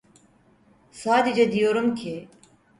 [0.91, 2.29] Sadece diyorum ki…